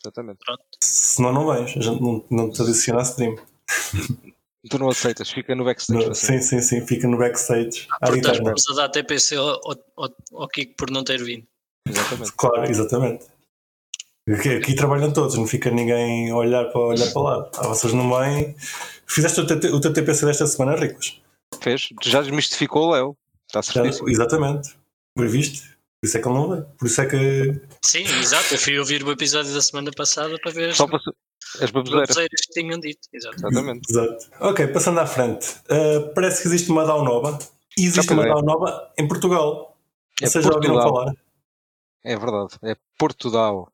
[0.00, 0.38] Exatamente.
[0.44, 0.62] Pronto.
[0.82, 3.36] Senão não vens, a gente não, não te adiciona a stream.
[4.70, 6.06] Tu não aceitas, fica no backstage.
[6.06, 6.40] No- assim.
[6.40, 7.86] sim, sim, sim, fica no backstage.
[8.00, 11.46] à Portanto, vamos a dar TPC ao, ao, ao- ao Kiko por não ter vindo.
[11.86, 12.32] Exatamente.
[12.32, 13.26] Claro, exatamente.
[14.28, 17.50] Aqui, aqui trabalham todos, não fica ninguém a olhar para, olhar para lá.
[17.58, 18.56] Ah, vocês não vêm.
[19.06, 21.22] Fizeste o, TT o teu TPC desta semana, Ricos?
[21.60, 21.88] Fez?
[22.02, 23.16] Já desmistificou o Léo.
[23.46, 24.08] Está Já, certíssimo.
[24.08, 24.74] exatamente.
[25.16, 25.60] Foi viste?
[26.00, 26.66] Por isso é que ele não veio.
[26.78, 27.60] Por isso é que.
[27.82, 28.54] Sim, exato.
[28.54, 30.98] Eu fui ouvir o episódio da semana passada para ver as Só para
[31.60, 32.40] as baboseiras.
[32.40, 33.06] que tinham dito.
[33.12, 33.90] Exatamente.
[33.90, 34.26] Exato.
[34.40, 35.50] Ok, passando à frente.
[35.70, 37.38] Uh, parece que existe uma DAO nova.
[37.76, 38.24] E existe Já uma.
[38.24, 39.76] DAO nova em Portugal.
[40.20, 41.14] É Vocês já ouviram falar?
[42.04, 42.54] É verdade.
[42.62, 43.70] É Portugal.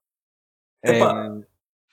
[0.82, 1.36] É, Epá.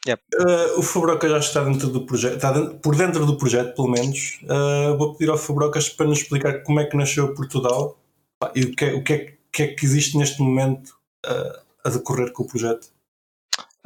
[0.08, 3.90] Uh, o Fubroca já está dentro do projeto, está dentro- por dentro do projeto, pelo
[3.90, 4.40] menos.
[4.44, 8.00] Uh, vou pedir ao Fubrocas para nos explicar como é que nasceu Portugal
[8.40, 10.92] pá, e o que é, o que é, que é que existe neste momento
[11.26, 12.88] uh, a decorrer com o projeto.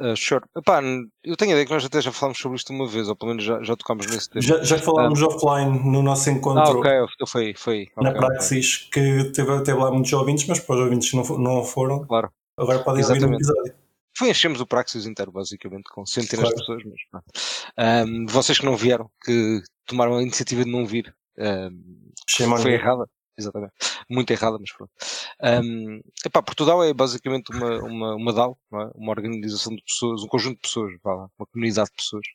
[0.00, 0.44] uh, sure.
[0.56, 0.80] Epá,
[1.24, 3.30] eu tenho a ideia que nós até já falámos sobre isto uma vez, ou pelo
[3.30, 4.42] menos já, já tocámos nesse tema.
[4.42, 6.90] Já, já falámos offline no nosso ah, encontro ok,
[7.26, 7.88] foi, foi.
[7.96, 8.28] na ok, ok.
[8.28, 12.04] Praxis que teve, teve lá muitos ouvintes, mas para os ouvintes que não, não foram,
[12.06, 12.30] Claro.
[12.56, 13.81] agora podem ouvir no episódio.
[14.16, 16.56] Foi, enchemos o Praxis inteiro, basicamente, com centenas Claro.
[16.56, 16.82] de pessoas.
[16.84, 17.24] Mas, pronto.
[17.76, 23.06] Ahm, vocês que não vieram, que tomaram a iniciativa de não vir, on foi errada.
[23.38, 23.72] Exatamente.
[24.10, 24.92] Muito errada, mas pronto.
[25.40, 28.90] Ahm, epá, Portugal é basicamente uma, uma, uma DAO, é?
[28.94, 32.26] uma organização de pessoas, um conjunto de pessoas, lá, uma comunidade de pessoas,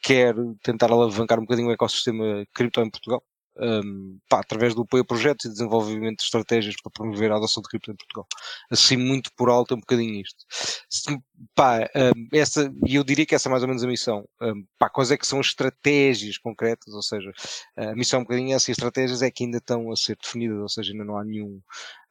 [0.00, 3.22] que quer tentar alavancar um bocadinho o ecossistema cripto em Portugal.
[3.58, 7.62] Ahm, pá, através do apoio a projetos e desenvolvimento de estratégias para promover a adoção
[7.62, 8.26] de cripto em Portugal.
[8.70, 10.44] Assim, muito por alto, é um bocadinho isto.
[10.90, 11.18] Se-
[11.54, 14.24] pá, ahm, essa, e eu diria que essa é mais ou menos a missão.
[14.40, 17.30] Ahm, pá, quais é que são as estratégias concretas, ou seja,
[17.76, 20.16] a missão é um bocadinho essa e as estratégias é que ainda estão a ser
[20.20, 21.60] definidas, ou seja, ainda não há nenhum.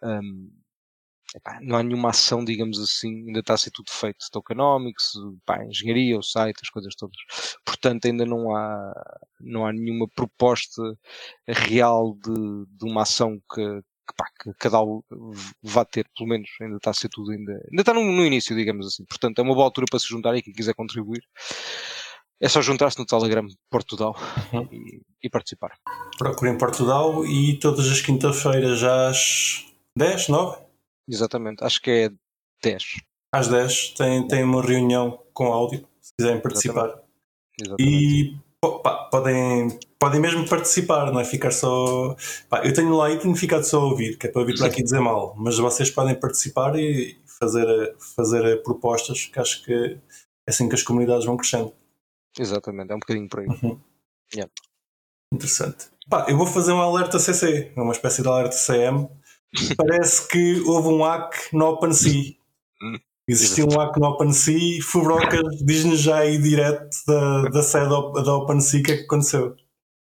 [0.04, 0.50] ahm,
[1.36, 4.26] epá, não há nenhuma ação, digamos assim, ainda está a ser tudo feito.
[4.32, 5.14] Tokenomics,
[5.46, 7.16] pá, engenharia, o site, as coisas todas.
[7.66, 8.94] Portanto, ainda não há,
[9.40, 10.82] não há nenhuma proposta
[11.48, 15.02] real de, de uma ação que, que, pá, que cada um
[15.64, 17.54] vá ter, pelo menos, ainda está a ser tudo ainda.
[17.70, 19.06] Ainda está no, no início, digamos assim.
[19.06, 21.24] Portanto, é uma boa altura para se juntar e quem quiser contribuir.
[22.44, 24.16] É só juntar-se no Telegram Portugal
[24.52, 24.68] Uhum.
[24.72, 25.78] e, e participar.
[26.18, 29.66] Procurem Portugal e todas as quintas-feiras às
[29.96, 30.71] 10, 9?
[31.12, 32.10] Exatamente, acho que é
[32.64, 32.84] 10.
[33.34, 37.04] Às 10 tem, tem uma reunião com áudio, se quiserem participar.
[37.60, 37.84] Exatamente.
[37.84, 42.16] E pô, pá, podem, podem mesmo participar, não é ficar só.
[42.50, 44.68] Pá, eu tenho lá e tenho ficado só a ouvir, que é para ouvir para
[44.68, 49.98] aqui dizer mal, mas vocês podem participar e fazer, fazer propostas, que acho que é
[50.48, 51.74] assim que as comunidades vão crescendo.
[52.40, 53.48] Exatamente, é um bocadinho por aí.
[55.34, 55.90] Interessante.
[56.10, 59.10] Pá, eu vou fazer um alerta CC, uma espécie de alerta CM.
[59.76, 62.36] Parece que houve um hack no OpenSea.
[63.28, 64.82] Existiu um hack no OpenSea.
[64.82, 69.56] Fubrocas diz-nos já aí direto da, da sede da OpenSea o que é que aconteceu.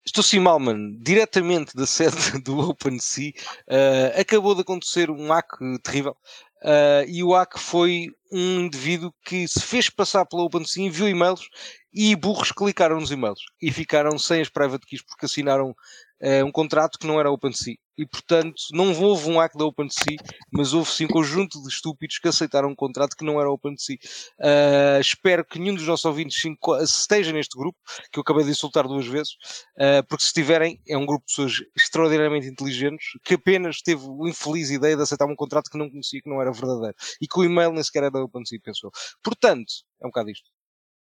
[0.05, 0.59] Estou sim mal.
[0.99, 3.33] Diretamente da sede do OpenSea,
[3.67, 6.15] eh, acabou de acontecer um hack terrível.
[6.63, 11.47] Eh, e o hack foi um indivíduo que se fez passar pela OpenSea, enviou e-mails
[11.93, 15.75] e burros clicaram nos e-mails e ficaram sem as private keys porque assinaram
[16.21, 17.75] eh, um contrato que não era OpenSea.
[17.97, 20.15] E portanto, não houve um hack da OpenSea,
[20.53, 23.97] mas houve sim um conjunto de estúpidos que aceitaram um contrato que não era OpenSea.
[24.39, 26.41] Eh, espero que nenhum dos nossos ouvintes
[26.81, 27.77] esteja neste grupo,
[28.11, 29.35] que eu acabei de insultar duas vezes,
[29.79, 34.29] Uh, porque se tiverem, é um grupo de pessoas extraordinariamente inteligentes que apenas teve a
[34.29, 37.39] infeliz ideia de aceitar um contrato que não conhecia, que não era verdadeiro e que
[37.39, 38.91] o e-mail nem sequer era da OpenSea, pensou.
[39.23, 40.49] Portanto, é um bocado isto.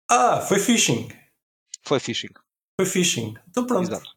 [0.10, 1.08] Ah, foi phishing.
[1.84, 2.34] Foi phishing.
[2.78, 3.36] Foi phishing.
[3.48, 3.90] Então pronto.
[3.90, 4.17] Exato.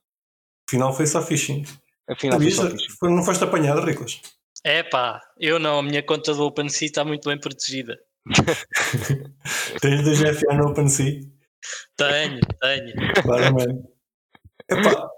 [0.70, 1.64] Afinal foi só phishing.
[2.08, 2.86] Afinal, foi só phishing.
[3.02, 4.20] não foste apanhado, Riclas.
[4.62, 7.98] É pá, eu não, a minha conta do OpenSea está muito bem protegida.
[9.82, 11.22] Tens 2FA no OpenSea.
[11.96, 12.94] Tenho, tenho.
[13.20, 13.82] Claramente.
[14.70, 15.10] Epá,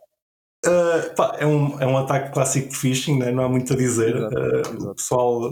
[0.66, 3.30] uh, pá, é, um, é um ataque clássico de phishing, né?
[3.30, 4.16] não há muito a dizer.
[4.16, 4.90] Exato, Uh, exato.
[4.90, 5.50] O pessoal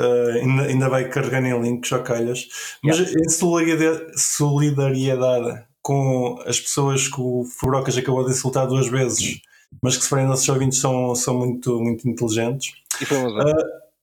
[0.00, 2.48] uh, ainda, ainda vai carregando em links ou calhas.
[2.82, 9.40] Mas em solidariedade, solidariedade com as pessoas que o Fubrocas acabou de insultar duas vezes,
[9.80, 12.72] mas que se forem nossos ouvintes são, são muito, muito inteligentes.
[13.08, 13.44] Zona.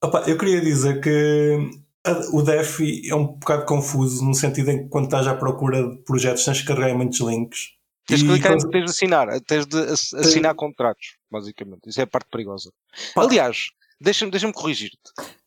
[0.02, 1.58] Opa, eu queria dizer que
[2.06, 5.84] a- o DEF é um bocado confuso no sentido em que quando estás à procura
[5.90, 7.72] de projetos tens que carregar em muitos links.
[8.08, 11.82] Tens de E clicar, quando- tens de assinar, tens de ass- assinar contratos, basicamente.
[11.88, 12.70] Isso é a parte perigosa.
[13.16, 13.58] Aliás,
[14.04, 14.98] deixa-me deixa corrigir-te.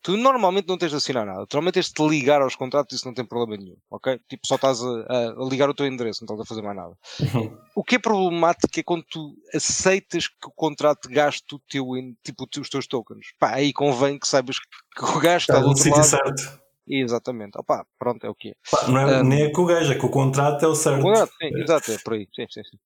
[0.01, 1.45] Tu normalmente não tens de assinar nada.
[1.45, 4.19] Tu normalmente tens de te ligar aos contratos e isso não tem problema nenhum, ok?
[4.27, 6.93] Tipo, só estás a, a- ligar o teu endereço, não estás a fazer mais nada.
[7.21, 7.57] Uhum.
[7.77, 11.85] O que é problemático é quando tu aceitas que o contrato gaste o teu,
[12.23, 13.27] tipo, o os teus tokens.
[13.39, 16.03] Pá, aí convém que saibas que o gajo está do outro lado.
[16.07, 16.59] certo.
[16.87, 17.55] Exatamente.
[17.59, 18.53] Opá, pronto, é o que é.
[18.71, 20.73] Pá, não é, Um, nem é com o gajo, é que o contrato é o
[20.73, 21.03] certo.
[21.03, 22.27] Contrato, sim, exato, é por aí.
[22.33, 22.77] Sim, sim, sim.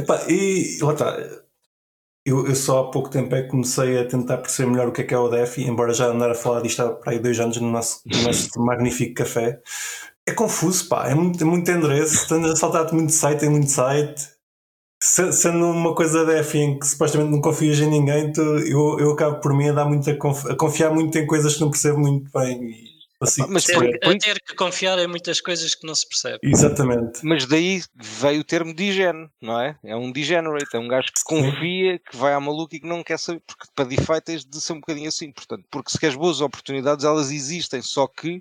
[0.00, 1.16] Epá, e lá está.
[2.28, 5.00] Eu, eu, só há pouco tempo é que comecei a tentar perceber melhor o que
[5.00, 7.40] é que é o DEFI, embora já andar a falar disto há para aí dois
[7.40, 9.58] anos no nosso, no nosso magnífico café.
[10.26, 13.70] É confuso, pá, é muito, é muito endereço, estás a saltar-te muito site em muito
[13.70, 14.28] site.
[15.00, 19.40] Sendo uma coisa DEFI em que supostamente não confias em ninguém, tu, eu, eu acabo
[19.40, 21.98] por mim a, dar muito a, conf, a confiar muito em coisas que não percebo
[21.98, 22.74] muito bem.
[23.20, 26.38] Assim, mas ter, a ter que confiar em muitas coisas que não se percebe.
[26.42, 27.20] Exatamente.
[27.24, 29.76] Mas daí veio o termo digene, não é?
[29.84, 33.02] É um degenerate, é um gajo que confia, que vai à maluca e que não
[33.02, 36.14] quer saber, porque para DeFi tens de ser um bocadinho assim, portanto, porque se queres
[36.14, 38.40] boas oportunidades, elas existem, só que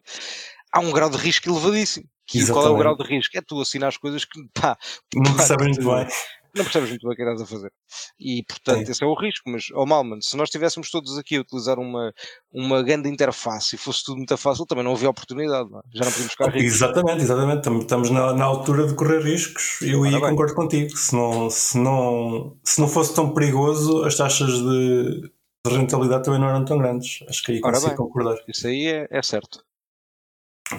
[0.72, 2.08] há um grau de risco elevadíssimo.
[2.34, 3.36] E qual é o grau de risco?
[3.38, 4.78] É tu assinar as coisas que pá,
[5.16, 6.08] não sabes muito bem
[6.56, 7.72] não percebes muito bem o que estás a fazer.
[8.20, 8.92] E portanto, Sim.
[8.92, 9.50] esse é o risco.
[9.50, 12.14] Mas, oh Malman, se nós estivéssemos todos aqui a utilizar uma,
[12.52, 15.82] uma grande interface e fosse tudo muito fácil, também não havia oportunidade, não é?
[15.94, 16.74] já não podíamos ficar ricos.
[16.74, 17.70] Exatamente, exatamente.
[17.82, 19.82] Estamos na, na altura de correr riscos.
[19.82, 20.96] Eu aí concordo contigo.
[20.98, 25.32] Se não, se, não, se não fosse tão perigoso, as taxas de,
[25.66, 27.24] de rentabilidade também não eram tão grandes.
[27.28, 28.38] Acho que aí consigo concordar.
[28.48, 29.66] Isso aí é, é certo.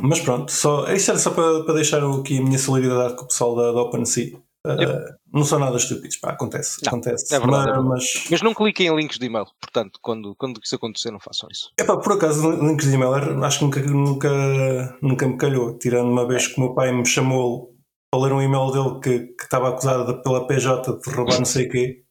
[0.03, 3.29] Mas pronto, só, isto era só para, para deixar aqui a minha solidariedade com o
[3.29, 4.39] pessoal da, da OpenSea.
[4.67, 6.81] Uh, não são nada estúpidos, pá, acontece.
[6.85, 7.35] Não, acontece.
[7.35, 8.27] É verdade, mas, é mas...
[8.31, 11.71] mas, não cliquem em links de e-mail, portanto, quando, quando isso acontecer, não façam isso.
[11.79, 13.13] É pá, por acaso, links de e-mail,
[13.45, 15.79] acho que nunca, nunca, nunca me calhou.
[15.79, 16.49] Tirando uma vez é.
[16.49, 17.75] que o meu pai me chamou
[18.11, 21.67] para ler um e-mail dele que, que estava acusado pela PJ de roubar não sei
[21.67, 22.03] o quê.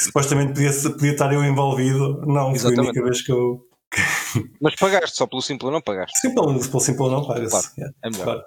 [0.00, 2.20] Supostamente podia, podia estar eu envolvido.
[2.26, 2.60] Não, Exatamente.
[2.62, 3.66] foi a única vez que eu.
[4.60, 6.18] Mas pagaste só pelo simples não pagaste?
[6.20, 7.50] Sim, pelo, pelo simples não pagas.
[7.50, 8.24] Claro, yeah, é melhor.
[8.24, 8.44] Claro,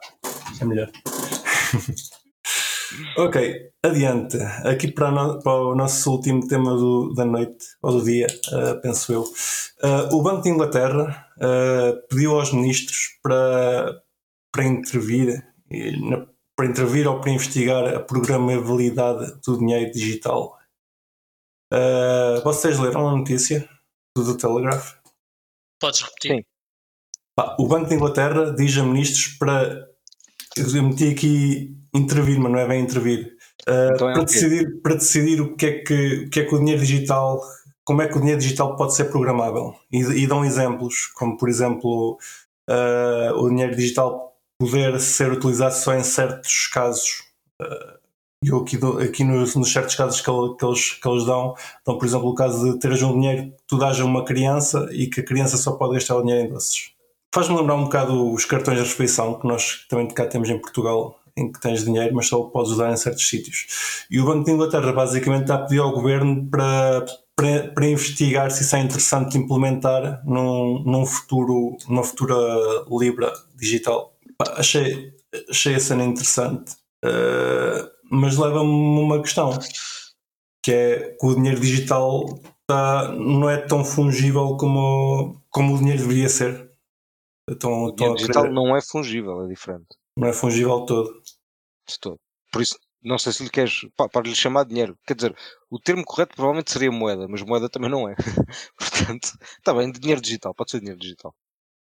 [0.61, 0.91] é melhor.
[3.17, 4.37] Ok, adiante.
[4.63, 8.81] Aqui para, no, para, o nosso último tema do, da noite, ou do dia, uh,
[8.81, 9.21] penso eu.
[9.21, 14.01] Uh, o Banco de Inglaterra uh, pediu aos ministros para,
[14.51, 15.43] para intervir,
[16.09, 20.57] na, para intervir ou para investigar a programabilidade do dinheiro digital.
[22.43, 23.67] vocês leram a notícia
[24.15, 24.93] do, do Telegraph?
[25.79, 26.37] Podes repetir?
[26.37, 26.43] Sim.
[27.59, 29.85] o Banco de Inglaterra diz a ministros para.
[30.57, 33.35] Eu meti aqui intervir, mas não é bem intervir.
[33.67, 36.55] Uh, então é para, decidir, para decidir o que, é que, o que é que
[36.55, 37.41] o dinheiro digital,
[37.83, 39.73] como é que o dinheiro digital pode ser programável.
[39.91, 42.17] E, e dão exemplos, como por exemplo
[42.69, 47.23] uh, o dinheiro digital poder ser utilizado só em certos casos.
[47.61, 47.95] Uh,
[48.43, 50.29] eu aqui, aqui nos, nos, certos casos que,
[50.59, 51.55] que, eles, que eles dão,
[51.85, 54.87] dão por exemplo o caso de teres um dinheiro que tu dás a uma criança
[54.91, 56.91] e que a criança só pode gastar o dinheiro em doces.
[57.33, 61.19] Faz-me lembrar um bocado os cartões de refeição que nós também cá temos em Portugal,
[61.37, 64.05] em que tens dinheiro, mas só o podes usar em certos sítios.
[64.09, 68.49] E o Banco de Inglaterra basicamente está a pedir ao governo para, para, para investigar
[68.51, 72.35] se isso é interessante implementar num, num futuro, numa futura
[72.89, 74.15] Libra digital.
[74.55, 75.13] Achei,
[75.49, 79.57] achei a cena interessante, uh, mas leva-me uma questão,
[80.63, 82.25] que é que o dinheiro digital
[82.61, 86.71] está, não é tão fungível como, como o dinheiro deveria ser.
[87.49, 89.97] Então, o dinheiro digital não é fungível, é diferente.
[90.17, 91.21] Não é fungível todo.
[91.87, 92.19] De todo.
[92.51, 94.97] Por isso, não sei se lhe queres, pá, para lhe chamar dinheiro.
[95.05, 95.35] Quer dizer,
[95.69, 98.15] o termo correto provavelmente seria moeda, mas moeda também não é.
[98.77, 101.33] Portanto, está bem, dinheiro digital, pode ser dinheiro digital.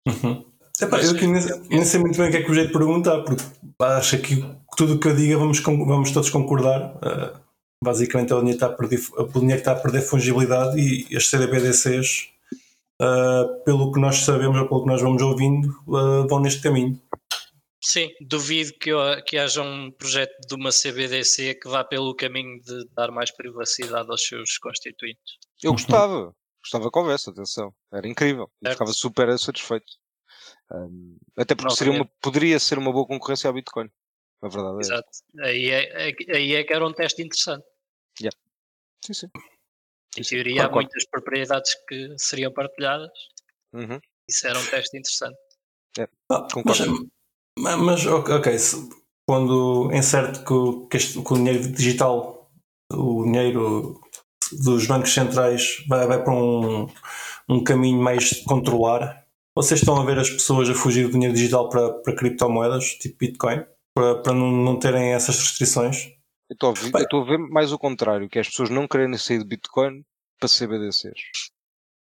[0.08, 0.46] Uhum.
[0.82, 2.78] Epá, eu aqui nem, nem, sei muito bem o que é que o jeito de
[2.78, 3.44] perguntar, porque
[3.82, 4.42] acho que
[4.78, 6.96] tudo o que eu diga vamos, vamos todos concordar.
[6.96, 7.38] Uh,
[7.84, 12.30] basicamente, o dinheiro, está a perder, o dinheiro está a perder fungibilidade e as CDBDCs,
[13.02, 16.62] uh, ah, pelo que nós sabemos ou pelo que nós vamos ouvindo, uh, vão neste
[16.62, 16.98] caminho.
[17.82, 18.92] Sim, duvido que,
[19.26, 24.10] que haja um projeto de uma CBDC que vá pelo caminho de dar mais privacidade
[24.10, 25.38] aos seus constituintes.
[25.64, 29.94] Eu gostava, gostava da conversa, atenção, era incrível, eu ficava super satisfeito.
[30.72, 33.90] Um, até porque seria uma, poderia ser uma boa concorrência ao Bitcoin,
[34.42, 34.82] a verdade é.
[34.82, 35.10] Exato,
[35.42, 37.66] aí é, aí é que era um teste interessante.
[38.22, 38.38] Yeah.
[39.06, 39.28] Sim, sim.
[40.18, 43.10] Em teoria, há muitas propriedades que seriam partilhadas.
[43.72, 44.00] Uhum.
[44.28, 45.38] Isso era um teste interessante.
[45.98, 46.08] É,
[46.52, 46.64] concordo.
[46.66, 47.10] Mas,
[47.58, 48.58] ok,
[49.28, 52.50] quando inserte que, que, este, que o dinheiro digital,
[52.92, 54.02] o dinheiro
[54.52, 56.88] dos bancos centrais vai, vai para um,
[57.48, 61.34] um caminho mais de controlar, vocês estão a ver as pessoas a fugir do dinheiro
[61.34, 66.14] digital para, para criptomoedas, tipo Bitcoin, para, para não, não terem essas restrições?
[66.50, 69.46] Eu estou, a ver, mais o contrário, que é as pessoas não querem sair de
[69.46, 70.04] Bitcoin
[70.40, 71.49] para CBDCs.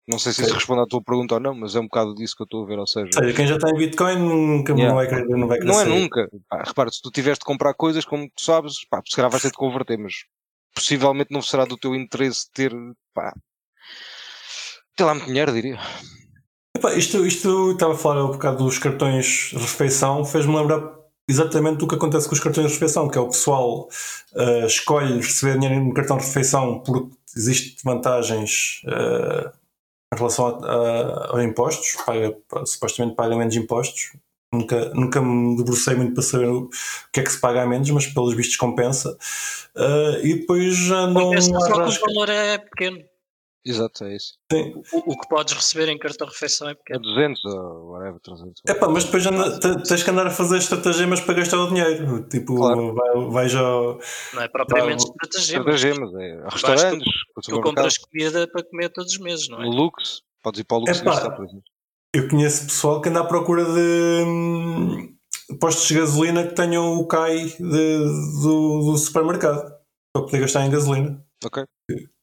[0.08, 2.34] Não sei se isso responde à tua pergunta ou não, mas é um bocado disso
[2.36, 2.80] que eu estou a ver.
[2.80, 4.88] Ou seja, seja quem já está em Bitcoin nunca yeah.
[4.88, 6.30] não, vai querer, não vai querer Não é nunca.
[6.48, 9.44] Pá, repara, se tu tiveres de comprar coisas, como tu sabes, pá, se calhar vais
[9.44, 10.14] ter de converter, mas
[10.74, 12.72] possivelmente não será do teu interesse ter,
[13.14, 13.34] pá,
[14.96, 15.78] ter lá muito dinheiro, diria.
[16.78, 20.96] Epá, isto, isto estava a falar um bocado dos cartões de refeição, fez-me lembrar
[21.28, 23.90] exatamente o que acontece com os cartões de refeição, que é o pessoal
[24.36, 29.52] uh, escolhe receber dinheiro no cartão de refeição porque existem vantagens uh,
[30.14, 34.14] em relação a, a, a impostos, paga, supostamente paga menos impostos.
[34.54, 36.70] Nunca, nunca me debrucei muito para saber o
[37.12, 39.18] que é que se paga a menos, mas pelos vistos compensa.
[39.76, 41.26] Uh, e depois já não.
[41.26, 43.04] Compensa só que o valor é pequeno.
[43.70, 44.34] Exato, é isso.
[44.52, 44.74] Sim.
[44.94, 47.02] O, o que podes receber em cartão de refeição é É pequeno.
[47.02, 48.62] 200 ou whatever, 300.
[48.68, 51.68] É pá, mas depois anda- te- tens que andar a fazer estratagemas para gastar o
[51.68, 52.24] dinheiro.
[52.30, 52.94] Tipo, Claro.
[52.96, 53.62] vai, vai já.
[53.62, 55.66] Não é propriamente Tá, estratagema.
[55.66, 59.66] mas Estratagemas, é restaurantes, Tu supermercados, compras comida para comer todos os meses, não é?
[59.66, 61.12] no Lux, podes ir para o Lux Epá.
[61.12, 61.64] gastar, por exemplo.
[62.14, 65.14] Eu conheço pessoal que anda à procura de hum,
[65.60, 67.60] postos de gasolina que tenham o CAI de-
[68.42, 69.62] do, do supermercado
[70.14, 71.22] para poder gastar em gasolina.
[71.44, 71.64] Ok.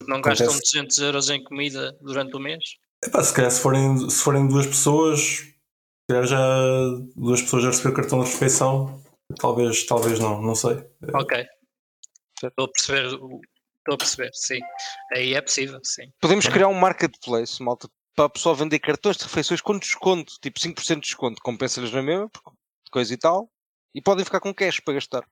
[0.07, 0.73] Não gastam Acontece.
[0.73, 2.63] 200 euros em comida durante o mês.
[3.05, 5.55] Epá, se calhar se forem, se forem duas pessoas, se
[6.09, 6.39] calhar já
[7.17, 9.03] duas pessoas a receber o cartão de refeição,
[9.39, 10.85] talvez, talvez não, não sei.
[11.15, 11.47] Ok.
[12.41, 12.53] Certo.
[12.53, 13.05] Estou a perceber.
[13.07, 14.61] Estou a perceber, sim.
[15.15, 16.11] Aí é possível, sim.
[16.21, 20.59] Podemos criar um marketplace, malta, para a pessoa vender cartões de refeições com desconto, tipo
[20.59, 22.31] 5% de desconto, compensa-lhes na mesma,
[22.91, 23.51] coisa e tal,
[23.95, 25.29] e podem ficar com cash para gastar.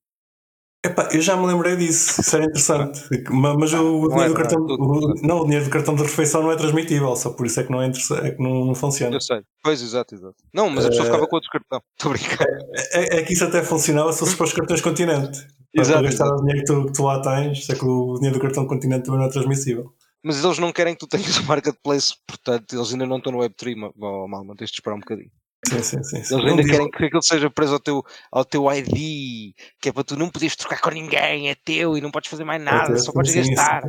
[0.84, 3.00] Epá, eu já me lembrei disso, isso era interessante.
[3.30, 5.64] Ma- Mas o, Não dinheiro é, do não é cartão, tudo o- não, o dinheiro
[5.64, 8.30] do cartão de refeição não é transmitível, só por isso é que não, é é
[8.32, 9.14] que não, não funciona.
[9.14, 9.42] Eu sei.
[9.62, 10.34] Pois, exato, exato.
[10.52, 11.80] Não, mas a pessoa Eh, ficava com outro cartão.
[11.96, 12.46] Estou a brincar.
[12.94, 15.38] É, é que isso até funcionava se fosse para os cartões continente.
[15.72, 16.34] Para Exato, gastar exato.
[16.34, 19.04] o dinheiro que tu, que tu lá tens, é que o dinheiro do cartão continente
[19.04, 19.94] também não é transmissível.
[20.24, 23.38] Mas eles não querem que tu tenhas um marketplace, portanto, eles ainda não estão no
[23.38, 25.30] Web3, ma- oh, mal, tens de esperar um bocadinho.
[25.64, 26.24] Sim, sim, sim.
[26.24, 26.34] sim.
[26.34, 30.02] Eles ainda querem que aquilo seja preso ao teu, ao teu ID, que é para
[30.04, 33.12] tu não poderes trocar com ninguém, é teu e não podes fazer mais nada, só
[33.12, 33.82] podes gastar.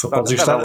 [0.00, 0.60] Só podes gastar.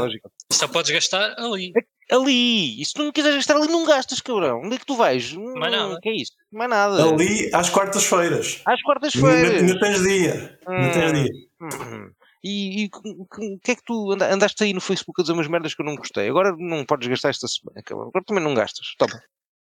[0.51, 1.71] Só podes gastar ali.
[2.09, 2.81] Ali!
[2.81, 4.61] E se tu não quiseres gastar ali, não gastas, cabrão.
[4.63, 5.31] Onde é que tu vais?
[5.33, 5.99] Mais Hum, nada.
[6.01, 6.33] que é isso?
[6.51, 7.03] Mais nada.
[7.05, 8.61] Ali às quartas-feiras.
[8.65, 9.61] Às quartas-feiras.
[9.61, 10.59] ainda tens dia.
[10.67, 11.23] Ainda tens Hum.
[11.23, 11.31] dia.
[11.61, 12.11] Hum.
[12.43, 15.73] E o que é que tu anda- andaste aí no Facebook a dizer umas merdas
[15.75, 16.27] que eu não gostei?
[16.27, 18.07] Agora não podes gastar esta semana, cabrão.
[18.09, 18.87] Agora também não gastas.
[18.97, 19.21] Toma.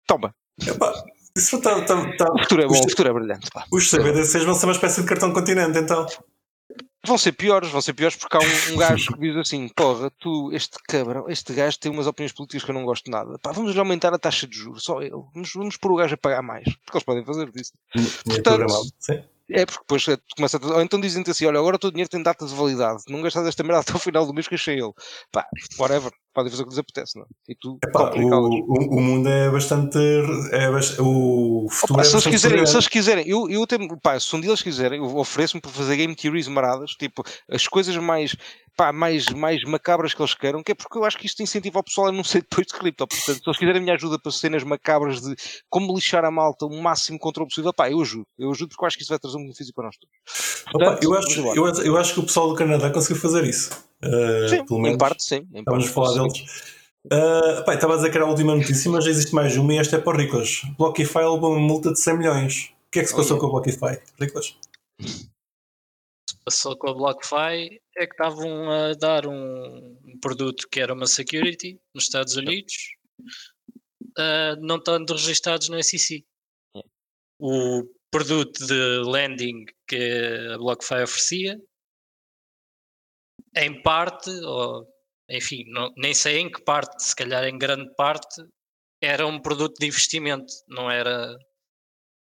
[0.07, 0.33] Toma.
[0.67, 0.93] Epá,
[1.37, 3.49] isso tá, tá, tá- O futuro é bom, Os- o futuro é brilhante.
[3.51, 3.65] Pá.
[3.71, 6.05] Os CBDCs vão ser uma espécie de cartão continente, então.
[7.03, 10.11] Vão ser piores, vão ser piores porque há um, um gajo que diz assim: porra,
[10.19, 13.39] tu, este cabrão, este gajo tem umas opiniões políticas que eu não gosto de nada.
[13.39, 15.15] Pá, vamos aumentar a taxa de juros, só ele.
[15.33, 16.63] Vamos, vamos pôr o gajo a pagar mais.
[16.63, 17.71] Porque eles podem fazer isso.
[18.23, 18.67] Portanto.
[18.99, 19.23] Sim.
[19.53, 20.75] É porque depois eh, tu começa a.
[20.75, 23.01] Ou então dizem-te assim: olha, agora o teu dinheiro tem data de validade.
[23.09, 24.93] Não gastas esta merda até o final do mês que achei ele.
[25.31, 25.45] Pá,
[25.79, 26.11] whatever.
[26.33, 27.27] Podem fazer o que lhes apetece, não é?
[27.49, 29.97] E tu Epá, o, o, o mundo é bastante.
[30.51, 30.69] É,
[31.01, 34.19] o futuro Opa, é se, eles bastante quiserem, se eles quiserem, eu, eu tenho, pá,
[34.19, 37.95] se um dia eles quiserem, eu ofereço-me para fazer game theories maradas, tipo, as coisas
[37.97, 38.35] mais,
[38.77, 41.79] pá, mais, mais macabras que eles queiram, que é porque eu acho que isto incentiva
[41.79, 43.07] o pessoal a não ser depois de cripto.
[43.07, 45.35] Portanto, se eles quiserem a minha ajuda para cenas macabras de
[45.69, 48.25] como lixar a malta o máximo controle possível, pá, eu ajudo.
[48.37, 50.63] Eu ajudo porque eu acho que isso vai trazer um benefício para nós todos.
[50.73, 53.43] Opa, Portanto, eu, vamos acho, eu, eu acho que o pessoal do Canadá conseguiu fazer
[53.43, 53.90] isso.
[54.03, 54.97] Uh, sim, pelo em menos.
[54.97, 55.47] parte sim.
[55.53, 56.19] Em Estamos a parte, falar sim.
[56.21, 56.81] deles.
[57.11, 59.97] Uh, a dizer que era a última notícia, mas já existe mais uma e esta
[59.97, 60.61] é para o Riclas.
[60.77, 62.73] Blockify levou uma multa de 100 milhões.
[62.87, 63.41] O que é que se passou Olha.
[63.41, 63.99] com o Blockify?
[64.19, 64.55] Riclas?
[66.43, 71.07] passou com a BlockFi é que estavam a dar um, um produto que era uma
[71.07, 72.95] security nos Estados Unidos,
[74.17, 76.25] ah, não estando registados na SEC.
[77.39, 81.61] O produto de lending que a BlockFi oferecia,
[83.55, 84.87] em parte, ou
[85.29, 88.43] enfim, não- nem sei em que parte, se calhar em grande parte,
[89.01, 91.37] era um produto de investimento, não era,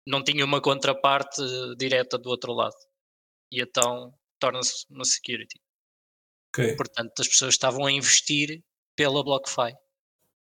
[0.08, 1.42] não tinha uma contraparte
[1.78, 2.76] direta do outro lado
[3.52, 5.60] e então torna-se uma security.
[6.54, 6.76] Ok.
[6.76, 8.64] Portanto, as pessoas estavam a investir
[8.96, 9.74] pela BlockFi.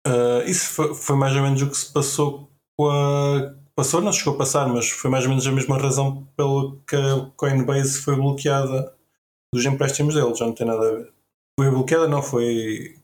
[0.06, 3.56] Uh, isso foi, foi mais ou menos o que se passou com a.
[3.76, 6.96] Passou, não chegou a passar, mas foi mais ou menos a mesma razão pelo que
[6.96, 8.96] a Coinbase foi bloqueada
[9.53, 11.13] dos empréstimos dele, já não tem nada a ver.
[11.60, 12.95] Foi bloqueada, não, foi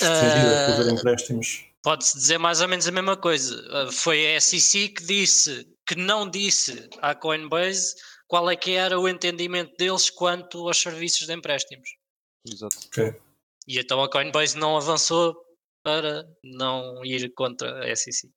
[0.00, 1.70] restringida por fazer empréstimos.
[1.82, 3.86] Pode-se dizer mais ou menos a mesma coisa.
[3.86, 7.94] Uh, Foi a SEC que disse, que não disse à Coinbase
[8.28, 11.88] qual é que era o entendimento deles quanto aos serviços de empréstimos.
[12.46, 12.76] Exato.
[12.86, 13.14] Ok.
[13.66, 15.36] E então a Coinbase não avançou
[15.82, 18.30] para não ir contra a SEC.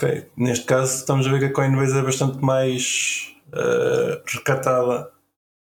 [0.00, 5.12] Ok, neste caso estamos a ver que a Coinbase é bastante mais eh, recatada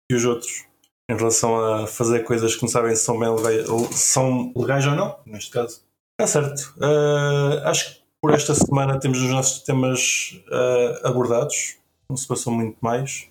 [0.08, 0.64] que os outros
[1.12, 4.86] em relação a fazer coisas que não sabem se são, bem legais, ou- são legais
[4.86, 5.80] ou não, neste caso.
[6.18, 6.74] Está certo.
[6.80, 11.76] Eh, acho que por esta semana temos os nossos temas eh, abordados,
[12.08, 13.26] não se passou muito mais.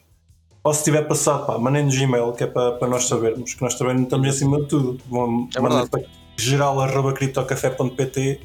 [0.63, 3.73] Ou se tiver passado, pá, mandem-nos e-mail que é para, para nós sabermos, que nós
[3.75, 5.01] também não estamos em cima de tudo.
[5.09, 5.89] Vão- É verdade.
[5.89, 6.01] para,
[6.37, 8.41] geral.criptocafé.pt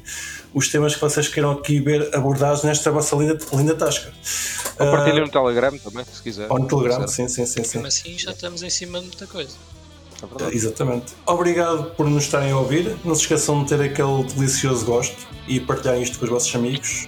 [0.53, 4.11] os temas que vocês queiram aqui ver abordados nesta vossa linda, linda tasca.
[4.79, 6.51] Ou partilhem no Telegram também, se quiser.
[6.51, 7.63] Ou no Telegram, sim, sim, sim.
[7.63, 7.77] sim.
[7.77, 9.55] Mesmo assim já estamos em cima de muita coisa.
[10.41, 10.55] É.
[10.55, 11.13] Exatamente.
[11.25, 12.97] Obrigado por nos estarem a ouvir.
[13.05, 17.07] Não se esqueçam de ter aquele delicioso gosto e partilharem isto com os vossos amigos.